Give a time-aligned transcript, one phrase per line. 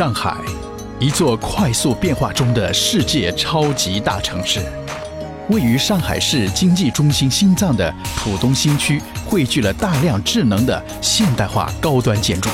[0.00, 0.34] 上海，
[0.98, 4.58] 一座快速变化中的世界超级大城市。
[5.50, 12.48] 位于上海市经济中心心脏的浦东新区，汇聚了大量智能的现代化高端建筑。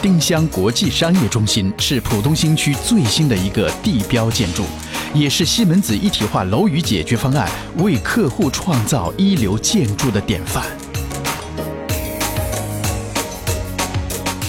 [0.00, 4.64] 丁香国际商业中心是浦东新区最新的一个地标建筑，
[5.12, 7.46] 也是西门子一体化楼宇解决方案
[7.76, 10.64] 为客户创造一流建筑的典范。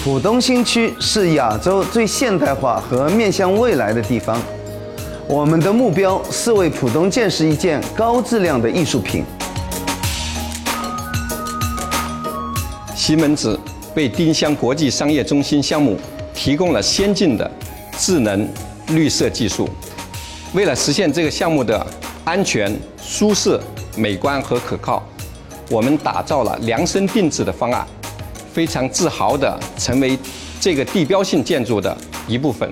[0.07, 4.41] 浦东新区是亚洲最现代化和面向未来的地方。
[5.27, 9.25] 我们的目标是为浦东建设一件高质量的艺术品。
[12.95, 13.59] 西门子
[13.95, 15.97] 为丁香国际商业中心项目
[16.33, 17.52] 提供了先进的
[17.97, 18.47] 智能
[18.91, 19.67] 绿色技术。
[20.53, 21.85] 为了实现这个项目的
[22.23, 23.59] 安全、舒适、
[23.97, 25.03] 美观和可靠，
[25.69, 27.85] 我们打造了量身定制的方案，
[28.58, 30.17] 非常自豪地成为
[30.59, 31.95] 这个地标性建筑的
[32.27, 32.67] 一部分。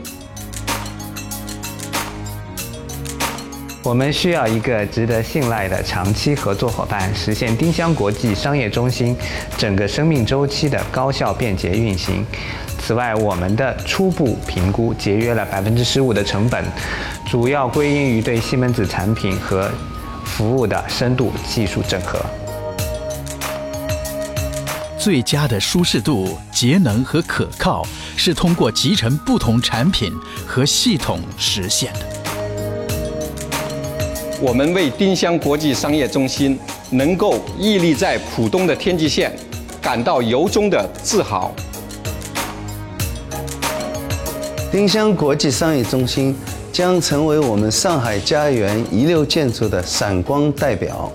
[3.83, 9.15] 我们需要一个值得信赖的长期合作伙伴，实现丁香国际商业中心
[9.59, 12.25] 整个生命周期的高效便捷运行。
[12.79, 16.65] 此外，我们的初步评估节约了百分之十五的成本，
[17.29, 19.69] 主要归因于对西门子产品和
[20.23, 22.19] 服务的深度技术整合。
[25.05, 27.85] 最佳的舒适度、节能和可靠，
[28.17, 30.11] 是通过集成不同产品
[30.47, 31.99] 和系统实现的。
[34.41, 36.57] 我们为丁香国际商业中心
[36.89, 39.31] 能够屹立在浦东的天际线
[39.79, 41.53] 感到由衷的自豪。
[44.71, 46.35] 丁香国际商业中心
[46.73, 51.13] 将成为我们上海家园遗留建筑的闪光代表。